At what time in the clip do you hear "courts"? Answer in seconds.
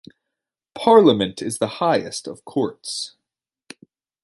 2.43-3.13